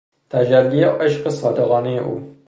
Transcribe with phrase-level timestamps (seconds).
[0.29, 2.37] تجلی عشق صادقانهی او